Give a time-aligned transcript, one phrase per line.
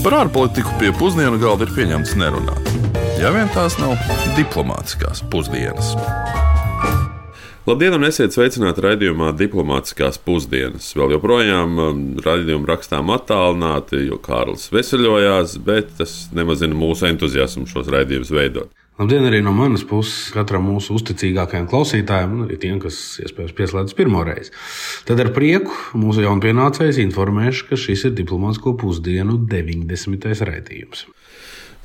[0.00, 2.68] Par ārpolitiku pie pusdienu galda ir pieņemts nerunāt.
[3.20, 3.98] Ja vien tās nav
[4.32, 5.90] diplomātiskās pusdienas.
[7.68, 10.88] Labdien, un esiet sveicināti raidījumā Diplomātiskās pusdienas.
[10.96, 17.92] Vēl joprojām um, raidījumu rakstām attālināti, jo Kārlis veseļojās, bet tas nemazina mūsu entuziasmu šos
[17.92, 18.72] raidījumus veidot.
[19.00, 24.20] Labdien arī no manas puses, katram mūsu uzticīgākajam klausītājam, arī tiem, kas iespējams pieslēdzas pirmo
[24.28, 24.52] reizi.
[25.08, 30.28] Tad ar prieku mūsu jaunpienācējs informēšu, ka šis ir diplomātsko pusdienu 90.
[30.44, 31.06] raidījums.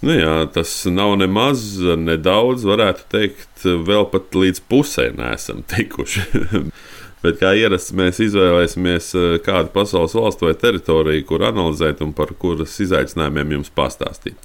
[0.04, 6.28] Nu jā, tas nav nemaz, nedaudz, varētu teikt, vēl pat līdz pusē nesam tikuši.
[7.26, 12.36] Bet kā ierasts, mēs izvēlēsimies eh, kādu pasaules valstu vai teritoriju, kur analizēt un par
[12.38, 14.36] kuras izaicinājumiem jums pastāstīt.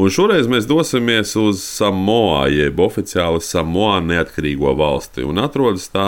[0.00, 6.06] Un šoreiz mēs dosimies uz Samoā, jeb oficiāli Samoā neatkarīgo valsti, un atrodas tā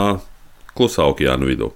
[0.72, 1.68] klusā okeāna vidū.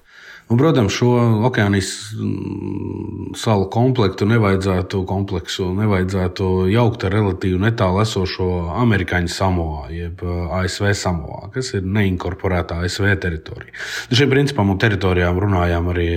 [0.49, 1.11] Un, protams, šo
[1.45, 8.47] okeānijas mm, salu komplektu nevajadzētu, kompleksu nevajadzētu jaukt ar relatīvi netālu esošo
[8.81, 13.75] amerikāņu samoā, jeb ASV samoā, kas ir neinkorporēta ASV teritorija.
[14.09, 16.09] Nu, šiem principam un teritorijām runājām arī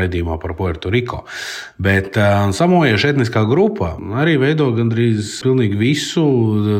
[0.00, 1.22] raidījumā par Puerto Riko.
[1.78, 2.18] Bet
[2.58, 5.38] samojiešu etniskā grupa arī veido gandrīz
[5.78, 6.26] visu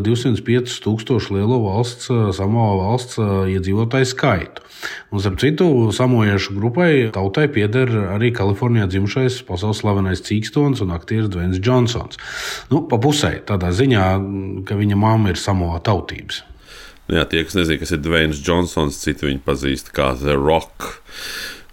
[0.03, 3.23] 205 tūkstošu lielo valsts, samoā valsts
[3.55, 4.66] iedzīvotāju skaitu.
[5.11, 11.31] Un, starp citu, samojiešu grupai tautai pieder arī Kalifornijā dzimušais pasaules slavenais cīkstons un aktieris
[11.33, 12.21] Dvens Džonsons.
[12.73, 14.05] Nu, pa pusē tādā ziņā,
[14.69, 16.43] ka viņa mamma ir samoa tautības.
[17.07, 20.97] Jā, tie, kas nezina, kas ir Dvens Džonsons, citi viņu pazīst kā The Rock.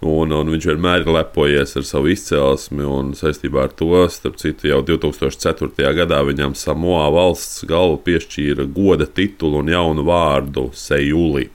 [0.04, 4.68] Un, un viņš vienmēr ir lepojies ar savu izcelsmi, un saistībā ar to, starp citu,
[4.68, 5.90] jau 2004.
[5.96, 11.48] gadā viņam Samoā valsts galva piešķīra goda titulu un jaunu vārdu Sejuli.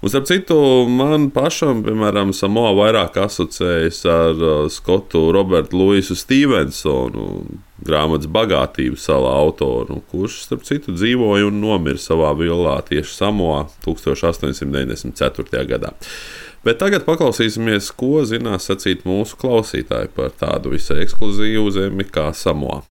[0.00, 0.56] Un, starp citu,
[0.88, 7.42] man pašam, piemēram, Samoa vairāk asociējas ar uh, Skotu Robertu Luisu Stevensonu,
[7.84, 15.66] grāmatas bagātības salā autoru, kurš, starp citu, dzīvoja un nomira savā villā tieši Samoa 1894.
[15.68, 15.92] gadā.
[16.64, 22.86] Bet tagad paklausīsimies, ko zinās sacīt mūsu klausītāji par tādu visai ekskluzīvu zemi kā Samoa.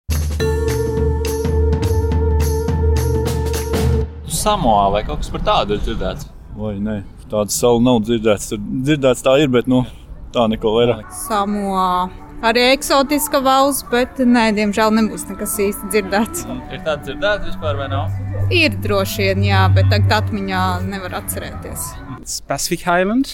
[4.27, 6.35] Samoā vai kaut kas par tādu ir dzirdēts?
[6.57, 7.01] Vai ne.
[7.31, 8.53] Tāda saula nav dzirdēts.
[8.53, 9.83] Tur dzirdēts tā ir, bet nu,
[10.35, 11.11] tā neko vairāk.
[11.27, 11.91] Samoā.
[12.45, 16.45] Arī eksotiska valsts, bet nē, diemžēl nebūs nekas īsti dzirdēts.
[16.69, 18.13] Ir tāda dzirdēta vispār vai nav?
[18.53, 21.95] Ir droši vien, jā, bet tagad atmiņā nevar atcerēties.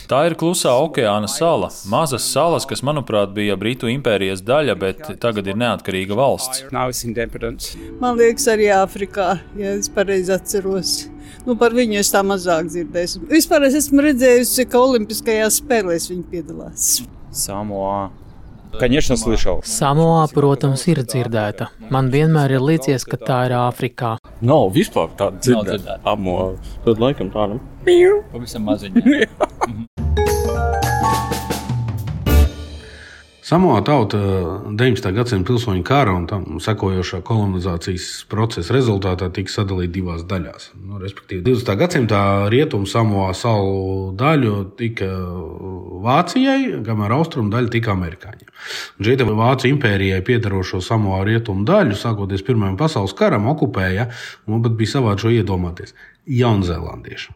[0.06, 1.70] Tā ir klusā okeāna sala.
[1.88, 6.66] Mazas salas, kas, manuprāt, bija Britu impērijas daļa, bet tagad ir neatkarīga valsts.
[6.70, 11.11] Man liekas, arī Āfrikā, ja es pareizi atceros.
[11.47, 13.25] Nu, par viņu es tā mazāk dzirdēju.
[13.31, 16.87] Vispār es esmu redzējusi, ka Olimpiskajās spēlēs viņi piedalās.
[17.31, 18.09] Samoa.
[18.79, 19.61] Конечно, слышал.
[19.63, 21.69] Samoa, protams, ir dzirdēta.
[21.89, 24.17] Man vienmēr ir liecies, ka tā ir Āfrikā.
[24.45, 25.97] Nav vispār tāda dzirdēta.
[26.05, 27.63] Amo, tad laikam tādam.
[27.87, 29.50] Pavisam maziņa.
[33.52, 34.16] Samoa tauta
[34.64, 35.10] 19.
[35.12, 40.70] gadsimta pilsoņu kara un tam sekojošā kolonizācijas procesa rezultātā tika sadalīta divās daļās.
[40.80, 41.74] Nu, respektīvi, 20.
[41.82, 42.22] gadsimtā
[42.54, 45.10] rietumu Samoa salu daļu tika
[46.06, 48.51] Vācijai, kamēr austrumu daļa tika amerikāņiem.
[49.02, 54.08] Šī Vācu impērijai piedarošo Samoa rietumu daļu, sākoties Pirmajam pasaules karam, okupēja,
[54.46, 55.94] un man pat bija savādi šo iedomāties.
[56.22, 57.32] Jaunzēlandiešu.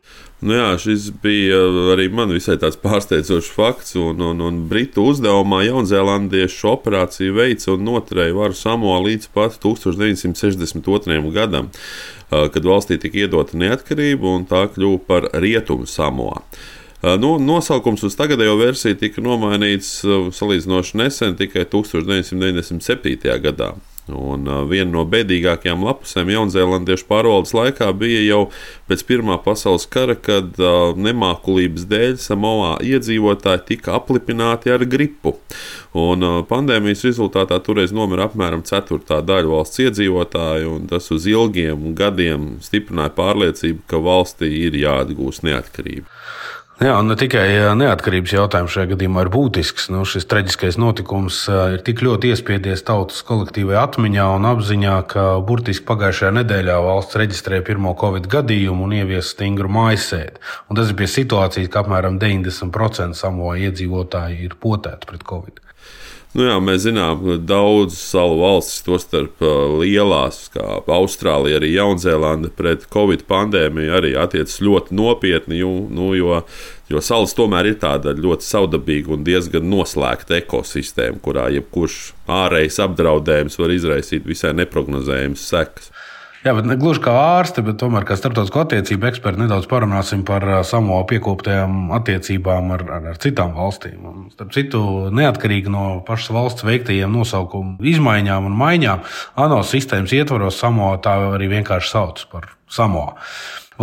[0.47, 1.59] Nu jā, šis bija
[1.95, 3.97] arī man visai tāds pārsteidzošs fakts.
[3.99, 11.19] Un, un, un Britu uzdevumā Jaunzēlandiešu operāciju veica un noturēja varu Samoā līdz pat 1962.
[11.35, 11.73] gadam,
[12.31, 16.45] kad valstī tika iedota neatkarība un tā kļuva par Rietumu Samoā.
[17.03, 19.99] Nu, nosaukums uz tagadējo versiju tika nomainīts
[20.39, 23.37] salīdzinoši nesen, tikai 1997.
[23.45, 23.75] gadā.
[24.07, 28.43] Un viena no bēdīgākajām lapusēm Jaunzēlandiešu pārvaldes laikā bija jau
[28.87, 35.35] pēc Pirmā pasaules kara, kad uh, nemākulības dēļ Samovā iedzīvotāji tika aplipināti ar gripu.
[35.91, 41.91] Un, uh, pandēmijas rezultātā toreiz nomira apmēram ceturtā daļa valsts iedzīvotāju, un tas uz ilgiem
[41.99, 46.07] gadiem stiprināja pārliecību, ka valstī ir jāatgūst neatkarība.
[46.77, 49.87] Jā, un ne tikai neatkarības jautājums šajā gadījumā ir būtisks.
[49.95, 55.87] Nu, šis traģiskais notikums ir tik ļoti iespiedies tautas kolektīvajā atmiņā un apziņā, ka burtiski
[55.89, 60.37] pagājušajā nedēļā valsts reģistrēja pirmo covid gadījumu un ieviesa stingru mājasēdi.
[60.69, 65.66] Un tas ir pie situācijas, ka apmēram 90% samoa iedzīvotāji ir potēti pret covid.
[66.37, 69.41] Nu, jā, mēs zinām, ka daudzas salu valstis, tostarp
[69.81, 75.63] lielās, kā Austrālija, arī Jaunzēlanda, pret Covid pandēmiju arī attiecas ļoti nopietni.
[75.63, 76.43] Jo, nu, jo,
[76.93, 82.01] jo salas tomēr ir tāda ļoti saudabīga un diezgan noslēgta ekosistēma, kurā jebkurš
[82.43, 85.89] ārējs apdraudējums var izraisīt visai neparedzējamas sekas.
[86.47, 90.45] Jā, bet ne gluži kā ārste, bet tomēr kā starptautisko attiecību eksperti nedaudz parunāsim par
[90.69, 94.05] samo piekoptajām attiecībām ar, ar, ar citām valstīm.
[94.07, 99.03] Un, starp citu, neatkarīgi no pašas valsts veiktajiem nosaukumu izmaiņām un maiņām,
[99.43, 103.09] ANO sistēmas ietvaros samo tā arī vienkārši sauc par samo.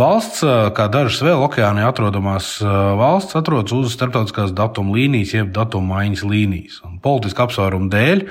[0.00, 0.40] Valsts,
[0.74, 6.80] kā dažas vēl okeānā atrodamās valsts, atrodas uz starptautiskās datuma līnijas, jeb datuma maiņas līnijas.
[6.88, 8.22] Un politiska apsvēruma dēļ,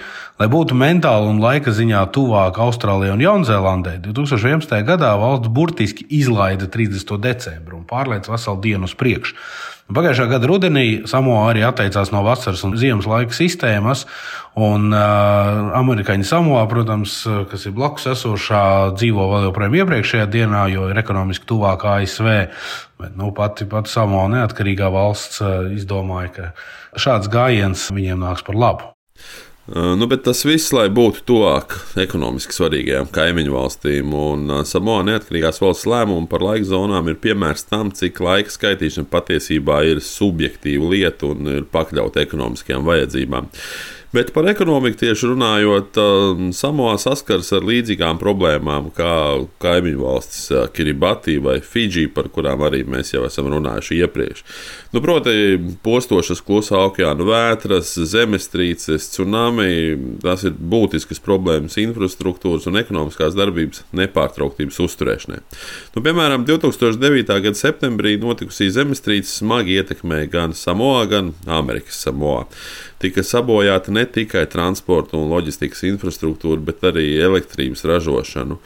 [0.41, 4.79] lai būtu mentāli un laika ziņā tuvāk Austrālijai un Jaunzēlandē, 2011.
[4.87, 7.15] gadā valsts burtiski izlaida 30.
[7.21, 9.37] decembru un pārlieca veselu dienu uz priekšu.
[9.91, 14.05] Pagājušā gada rudenī Samoa arī atteicās no vasaras un ziemas laika sistēmas.
[14.55, 17.17] Un, uh, amerikāņi Samoa, protams,
[17.51, 18.63] kas ir blakus esošā,
[18.95, 22.31] dzīvo vēl joprojām iepriekšējā dienā, jo ir ekonomiski tuvāk ASV.
[23.01, 25.43] Bet nu, pati, pati Samoa neatkarīgā valsts
[25.75, 26.51] izdomāja, ka
[26.95, 28.93] šāds gājiens viņiem nāks par labu.
[29.71, 35.87] Nu, bet tas viss, lai būtu tuvāk ekonomiski svarīgajām kaimiņu valstīm, un Samoa neatkarīgās valsts
[35.87, 41.47] lēmumu par laika zonām ir piemērs tam, cik laika skaitīšana patiesībā ir subjektīva lieta un
[41.53, 43.47] ir pakļauta ekonomiskajām vajadzībām.
[44.13, 45.97] Bet par ekonomiku tieši runājot,
[46.53, 49.13] Samoa saskars ar līdzīgām problēmām kā
[49.63, 50.43] kaimiņu valstis
[50.75, 54.43] Kiribati vai Fidži, par kurām arī mēs jau esam runājuši iepriekš.
[54.93, 63.33] Nu, proti, postošas klusā okeāna vētras, zemestrīces, tsunami- tās ir būtiskas problēmas infrastruktūras un ekonomiskās
[63.33, 65.41] darbības nepārtrauktības uzturēšanai.
[65.95, 67.41] Nu, piemēram, 2009.
[67.41, 72.45] gada septembrī notikusī zemestrīce smagi ietekmēja gan Samoa, gan Amerikas Samoa
[73.03, 78.59] tika sabojāta ne tikai transporta un loģistikas infrastruktūra, bet arī elektrības ražošanu.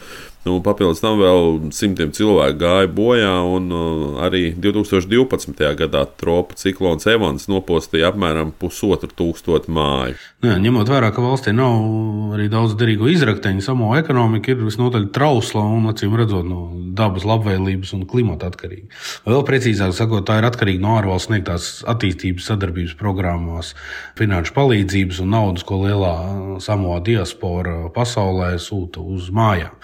[0.47, 5.59] Nu, papildus tam vēl simtiem cilvēku gāja bojā, un uh, arī 2012.
[5.81, 10.15] gadā tropu ciklons Evans nopostīja apmēram pusotru tūkstošu māju.
[10.45, 15.65] Jā, ņemot vērā, ka valstī nav arī daudz derīgu izrakteņu, samo ekonomika ir visnotaļ trausla
[15.65, 18.87] un, acīm redzot, no dabas labvēlības un klimata atkarīga.
[19.27, 23.73] Vēl precīzāk sakot, tā ir atkarīga no ārvalstu sniegtās attīstības sadarbības programmās,
[24.19, 26.15] finanšu palīdzības un naudas, ko lielā
[26.63, 29.75] samo diaspora pasaulē sūta uz mājām.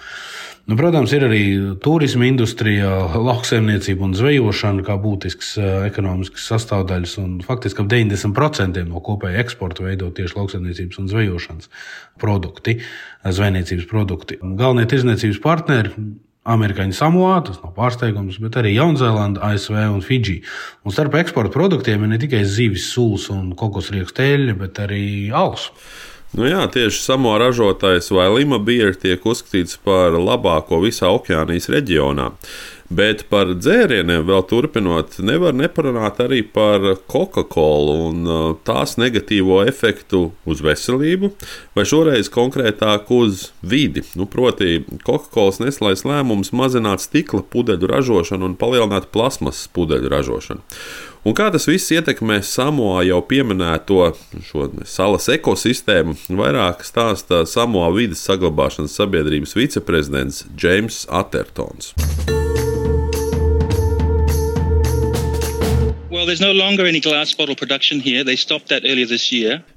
[0.64, 1.40] Nu, protams, ir arī
[1.84, 2.88] turisma industrija,
[3.20, 7.18] lauksaimniecība un zvejošana kā būtisks eh, ekonomisks sastāvdaļas.
[7.44, 11.68] Faktiski ap 90% no kopēja eksporta veido tieši lauksaimniecības un zvejošanas
[12.22, 12.78] produkti,
[13.28, 14.40] zvejniecības produkti.
[14.40, 15.92] Galvenie tirzniecības partneri
[16.48, 20.38] amerikāņu Samoā, tas nav pārsteigums, bet arī Jaunzēlanda, ASV un Fidži.
[20.84, 25.70] Un starp eksporta produktiem ir ne tikai zivis, sūs un kokosrieks teļi, bet arī alus.
[26.34, 32.32] Nu jā, tieši samo ražotājs vai Lima Beer tiek uzskatīts par labāko visā okeānijas reģionā.
[32.94, 40.28] Bet par dzērieniem vēl turpinot, nevar neparunāt arī par Coca-Cola un uh, tās negatīvo efektu
[40.46, 41.32] uz veselību,
[41.74, 44.04] vai šoreiz konkrētāk uz vidi.
[44.14, 50.62] Nu, proti, Coca-Cola neslēdz lēmums mazināt stikla pudeļu ražošanu un palielināt plasmasas pudeļu ražošanu.
[51.24, 54.10] Un kā tas viss ietekmē Samoā jau pieminēto
[54.84, 61.94] salas ekosistēmu, vairāk stāsta Samoā vidas saglabāšanas sabiedrības viceprezidents Džeims Attertons.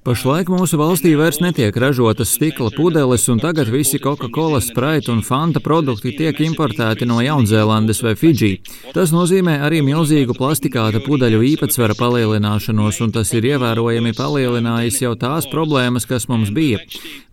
[0.07, 5.59] Pašlaik mūsu valstī vairs netiek ražotas stikla pudeles, un tagad visi Coca-Cola, Sprite un Fanta
[5.59, 8.53] produkti tiek importēti no Jaunzēlandes vai Fidži.
[8.95, 15.49] Tas nozīmē arī milzīgu plastikāta pudeļu īpatsvara palielināšanos, un tas ir ievērojami palielinājis jau tās
[15.51, 16.79] problēmas, kas mums bija.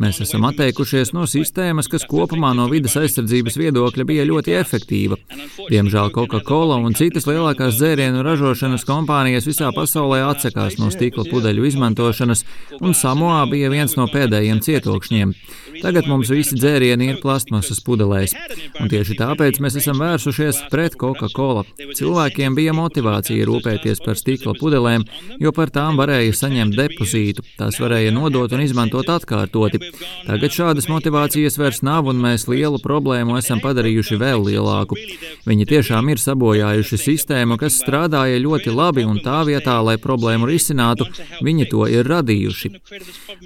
[0.03, 5.23] Mēs esam atteikušies no sistēmas, kas kopumā no vidas aizsardzības viedokļa bija ļoti efektīva.
[5.71, 11.67] Diemžēl Coca-Cola un citas lielākās dzērienu ražošanas kompānijas kompānijas visā pasaulē atsakās no stikla pudeļu
[11.69, 12.45] izmantošanas,
[12.81, 15.35] un Samoā bija viens no pēdējiem cietokšņiem.
[15.83, 18.33] Tagad mums visi dzērieni ir plastmasas pudelēs,
[18.81, 21.67] un tieši tāpēc mēs esam vērsušies pret Coca-Cola.
[21.99, 25.05] Cilvēkiem bija motivācija rūpēties par stikla pudelēm,
[25.43, 29.83] jo par tām varēja saņemt depozītu, tās varēja nodot un izmantot atkārtoti.
[30.25, 34.97] Tagad šādas motivācijas vairs nav, un mēs lielu problēmu esam padarījuši vēl lielāku.
[35.45, 40.47] Viņi tiešām ir sabojājuši sistēmu, kas strādāja ļoti labi labi, un tā vietā, lai problēmu
[40.47, 41.07] risinātu,
[41.43, 42.71] viņi to ir radījuši.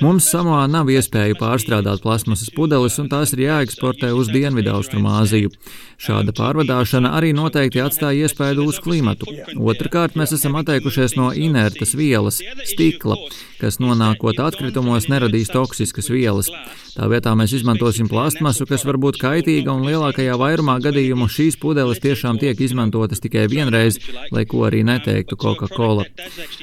[0.03, 5.51] Mums Samoā nav iespēju pārstrādāt plasmasas pudeles, un tās ir jāeksportē uz Dienvidaustrumāziju.
[5.99, 9.27] Šāda pārvadāšana arī noteikti atstāja iespēju uz klimatu.
[9.57, 13.17] Otrakārt, mēs esam atteikušies no inertas vielas, stikla,
[13.59, 16.53] kas nonākot atkritumos neradīs toksiskas vielas.
[16.99, 22.03] Tā vietā mēs izmantosim plastmasu, kas var būt kaitīga, un lielākajā vairumā gadījumu šīs pudeles
[22.03, 24.01] tiešām tiek izmantotas tikai vienreiz,
[24.35, 26.05] lai ko arī neteiktu Coca-Cola.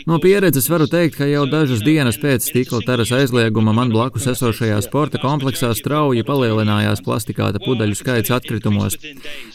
[0.10, 4.82] No pieredzes varu teikt, ka jau dažas dienas pēc stikla taras aizlieguma man blakus esošajā
[4.86, 8.98] sporta kompleksā strauji palielinājās plastikāta pudeļu skaits atkritumos.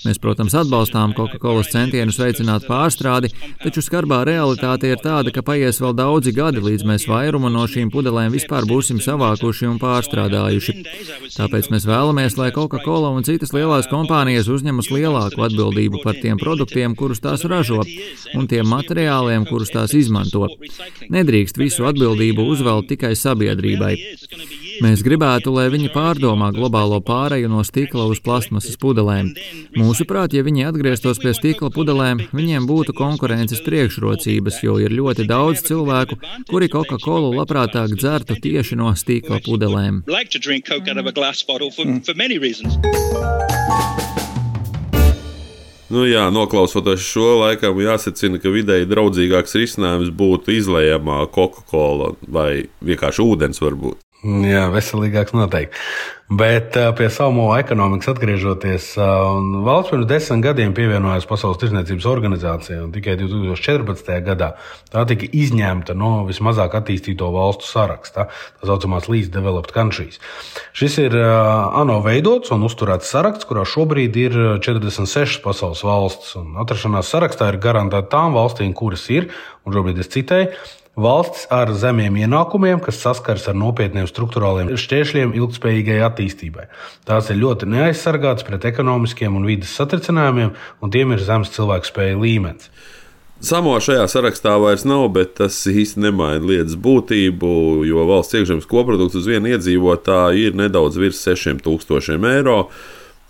[0.05, 3.31] Mēs, protams, atbalstām Coca-Cola centienus veicināt pārstrādi,
[3.63, 7.93] taču skarbā realitāte ir tāda, ka paies vēl daudzi gadi, līdz mēs vairumu no šīm
[7.93, 10.77] pudelēm vispār būsim savākuši un pārstrādājuši.
[11.37, 16.97] Tāpēc mēs vēlamies, lai Coca-Cola un citas lielās kompānijas uzņemas lielāku atbildību par tiem produktiem,
[16.99, 17.83] kurus tās ražo,
[18.35, 18.69] un tiem
[19.01, 20.49] materiāliem, kurus tās izmanto.
[21.11, 23.97] Nedrīkst visu atbildību uzvelt tikai sabiedrībai.
[24.81, 29.35] Mēs gribētu, lai viņi pārdomā globālo pāreju no stikla uz plasmasas pudelēm.
[29.77, 35.65] Mūsuprāt, ja viņi atgrieztos pie stikla pudelēm, viņiem būtu konkurences priekšrocības, jo ir ļoti daudz
[35.69, 36.17] cilvēku,
[36.49, 40.05] kuri Coca-Cola labprātāk dzertu tieši no stikla pudelēm.
[45.91, 53.27] Nu, jā, noklausoties šo laikam, jāsacina, ka vidēji draudzīgāks risinājums būtu izlējamā Coca-Cola vai vienkārši
[53.27, 53.99] ūdens varbūt.
[54.21, 55.79] Jā, veselīgāks noteikti.
[56.31, 58.91] Bet pie savu ekonomikas atgriežoties,
[59.65, 64.13] valsts pirms desmit gadiem pievienojās Pasaules tirdzniecības organizācijai, un tikai 2014.
[64.29, 64.53] gadā
[64.93, 68.29] tā tika izņemta no vismazāk attīstīto valstu saraksta,
[68.61, 70.21] tā saucamās Least Developed Countries.
[70.77, 76.37] Šis ir ANO veidots un uzturēts saraksts, kurā šobrīd ir 46 pasaules valsts.
[76.61, 79.33] Atrašanās sarakstā ir garantēta tām valstīm, kuras ir,
[79.65, 80.53] un šobrīd es citēju,
[80.99, 86.67] Valsts ar zemiem ienākumiem, kas saskars ar nopietniem struktūrāliem šķēršļiem ilgspējīgai attīstībai.
[87.07, 90.51] Tās ir ļoti neaizsargātas pret ekonomiskiem un vidas satricinājumiem,
[90.83, 92.73] un tiem ir zems cilvēkspēja līmenis.
[93.41, 97.53] Samo šajā sarakstā vairs nav, bet tas īsti nemaina lietas būtību,
[97.89, 102.65] jo valsts iekšzemes koprodukts uz vienu iedzīvotāju ir nedaudz virs 6000 eiro.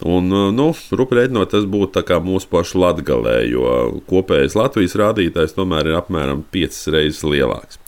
[0.06, 3.72] Un, uh, nu, rupi reiķinot, tas būtu mūsu pašu latgalē, jo
[4.08, 7.80] kopējais Latvijas rādītājs tomēr ir apmēram 5 reizes lielāks.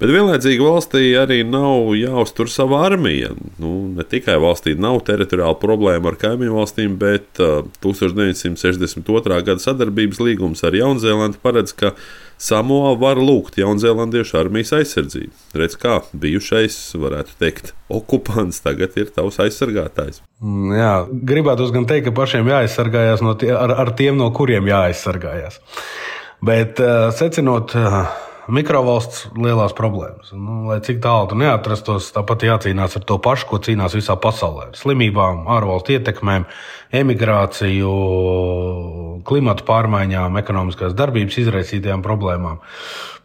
[0.00, 3.34] Bet vienlaicīgi valstī arī nav jāuztur sava armija.
[3.62, 9.38] Nu, ne tikai valstī nav teritoriāla problēma ar kaimiņu valstīm, bet uh, 1962.
[9.46, 11.94] gada sadarbības līgums ar Jaunzēlandi paredz, ka
[12.40, 15.34] Samoa var lūgt Jaunzēlandiešu armijas aizsardzību.
[15.60, 20.22] Redz, kā bijušais, varētu teikt, okupants tagad ir tavs aizsargātājs.
[20.40, 20.94] Mm, jā,
[21.32, 25.60] gribētu gan teikt, ka pašiem jāaizsargājas no tie, ar, ar tiem, no kuriem jāaizsargājas.
[26.40, 28.08] Bet uh, secinot, uh,
[28.48, 30.32] mikrovalsts lielās problēmas.
[30.32, 34.70] Nu, lai cik tālu tu neatrastos, tāpat jācīnās ar to pašu, ko cīnās visā pasaulē.
[34.70, 36.46] Ar slimībām, ārvalstu ietekmēm,
[37.02, 37.92] emigrāciju,
[39.28, 42.60] klimatu pārmaiņām, ekonomiskās darbības izraisītajām problēmām.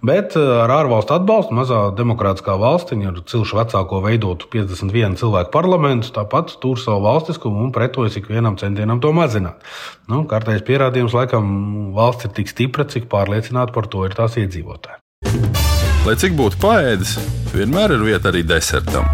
[0.05, 6.11] Bet eh, ar ārvalstu atbalstu mazā demokrātiskā valstiņa ar cilšu vecāko veidotu 51 cilvēku parlamentu
[6.15, 9.63] tāpat tur savu valstiskumu un pretojas ikvienam centienam to mazināt.
[10.11, 11.47] Nu, kārtējs pierādījums laikam
[11.95, 15.01] valsts ir tik stipra, cik pārliecināta par to ir tās iedzīvotāji.
[16.05, 17.15] Lai cik būtu paēdis,
[17.49, 19.07] vienmēr ir vieta arī desertam.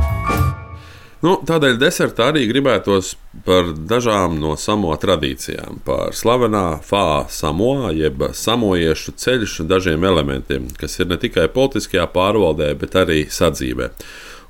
[1.23, 3.13] Nu, tādēļ desertā arī gribētos
[3.45, 10.99] par dažām no samo tradīcijām, par slavenā Fā Samoa, jeb samojiešu ceļš dažiem elementiem, kas
[10.99, 13.87] ir ne tikai politiskajā pārvaldē, bet arī sadzīvē.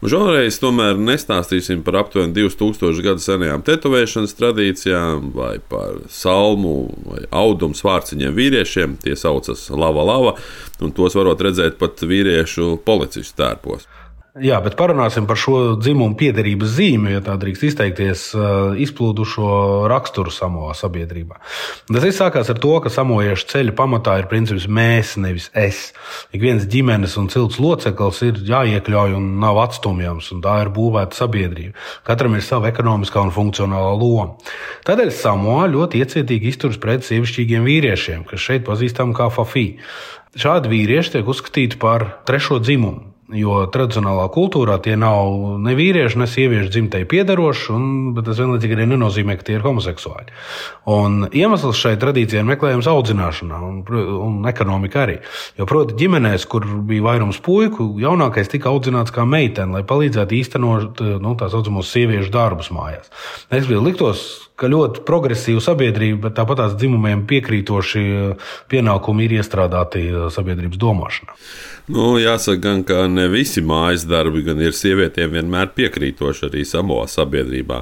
[0.01, 6.74] Un šoreiz tomēr nestāstīsim par aptuveni 2000 gadu senajām tetovēšanas tradīcijām, vai par salmu
[7.05, 8.96] vai audumu svārciņiem vīriešiem.
[9.03, 10.34] Tie saucas lava lava,
[10.81, 13.86] un tos varot redzēt pat vīriešu policistu tērpos.
[14.39, 18.21] Jā, bet parunāsim par šo dzimumu piederības zīmi, ja tā drīkst izteikties,
[18.79, 19.50] izplūdušo
[19.91, 21.35] raksturu samoā sabiedrībā.
[21.91, 25.81] Tas viss sākās ar to, ka samojiešu ceļa pamatā ir princips mēs, nevis es.
[26.31, 31.25] Ik viens ģimenes un cilts loceklis ir jāiekļauj un nav atstumjams, un tā ir būvēta
[31.25, 31.75] sabiedrība.
[32.07, 34.29] Katram ir sava ekonomiskā un funkcionālā loma.
[34.88, 39.73] Tādēļ samoā ļoti iecietīgi izturas pret sievišķīgiem vīriešiem, kas šeit pazīstami kā fafī.
[40.39, 43.10] Šādi vīrieši tiek uzskatīti par trešo dzimumu.
[43.31, 47.85] Jo tradicionālā kultūrā tie nav ne vīrieši, ne sieviešu dzimtai piedaroši, un,
[48.25, 50.35] tas vienlaicīgi arī nenozīmē, ka tie ir homoseksuāļi.
[50.91, 53.79] Un iemesls šai tradīcijai ir meklējums audzināšanā, un,
[54.27, 55.17] un ekonomika arī.
[55.59, 61.03] Jo, proti, ģimenēs, kur bija vairums puiku, jaunākais tika audzināts kā meitene, lai palīdzētu īstenot
[61.23, 63.11] nu, tā saucamos sieviešu darbus mājās.
[63.47, 68.05] Es biju liktos, ka ļoti progresīva sabiedrība, bet tāpat tās dzimumiem piekrītoši
[68.71, 71.37] pienākumi ir iestrādāti sabiedrības domāšanā.
[71.91, 77.07] Nu, jāsaka, gan, ka ne visi mājas darbi, gan ir sievietēm vienmēr piekrītoši arī samoā
[77.09, 77.81] sabiedrībā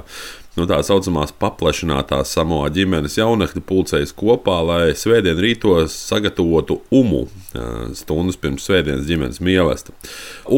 [0.58, 7.26] nu, tā saucamās paplašinātās samoā ģimenes jaunekļi pulcējas kopā, lai svētdien rītos sagatavotu umu
[7.98, 9.96] stundas pirms svētdienas ģimenes mīlestība.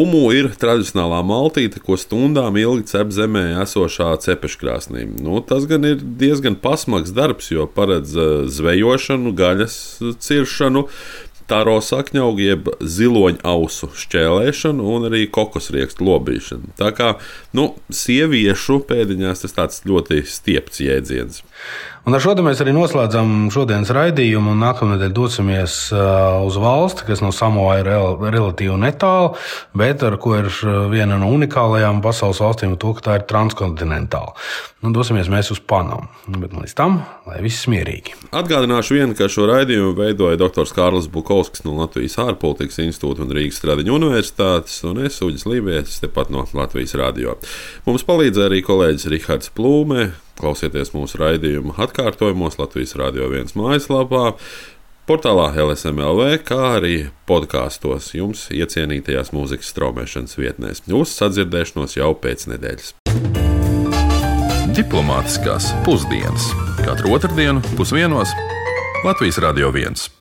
[0.03, 5.07] Umu ir tradicionālā maltīte, ko stundām ilgi cep zemē esošā cepeškrāsnī.
[5.25, 8.13] Nu, tas gan ir diezgan pasmags darbs, jo paredz
[8.53, 9.77] zvejošanu, gaļas
[10.21, 10.87] ciršanu,
[11.53, 16.73] tāro sakņaugu, jeb ziloņa ausu šķēlēšanu un arī kokosriekstu lobīšanu.
[16.81, 17.15] Tā kā
[17.57, 21.43] nu, sieviešu pēdiņās tas tāds ļoti stiepts jēdziens.
[22.03, 24.57] Un ar šo mēs arī noslēdzam šodienas raidījumu.
[24.59, 29.37] Nākamnedēļ dosimies uz valsti, kas no Samoa ir rel relatīvi netālu,
[29.79, 30.49] bet ar ko ir
[30.91, 34.35] viena no unikālajām pasaules valstīm, to, ka tā ir transkontinentāla.
[34.83, 36.09] Nu, dosimies mēs uz Panamu.
[36.27, 38.17] Bet līdz tam, lai viss mierīgi.
[38.35, 40.67] Atgādināšu vienu, ka šo raidījumu veidoja dr.
[40.75, 46.35] Kārlis Bukovskis no Latvijas ārpolitikas institūta un Rīgas Stradiņu universitātes, un es Uģis Lībijams, tepat
[46.35, 47.39] no Latvijas radio.
[47.87, 50.11] Mums palīdzēja arī kolēģis Rihards Plūmē.
[50.43, 54.33] Klausieties mūsu raidījumu atkārtojumos Latvijas Rādio 1 mājaslapā,
[55.07, 56.97] portālā LSMLV, kā arī
[57.31, 60.83] podkāstos jums iecienītajās mūzikas straumēšanas vietnēs.
[60.91, 62.91] Uz sadzirdēšanos jau pēc nedēļas.
[64.75, 66.49] Diplomātiskās pusdienas
[66.83, 68.35] katru otrdienu pusdienos
[69.07, 70.09] Latvijas Rādio 1.